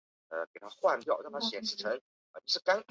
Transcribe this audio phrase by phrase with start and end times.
[0.01, 0.01] 孟称舜生于万历二十七年
[1.61, 1.83] 己
[2.65, 2.79] 亥。